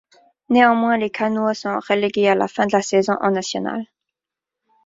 Néanmoins, 0.49 0.97
les 0.97 1.11
cannois 1.11 1.53
sont 1.53 1.79
relégués 1.87 2.27
à 2.27 2.33
la 2.33 2.47
fin 2.47 2.65
de 2.65 2.71
la 2.71 2.81
saison 2.81 3.13
en 3.21 3.29
National. 3.29 3.85